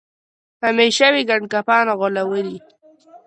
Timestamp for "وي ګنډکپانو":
1.13-1.93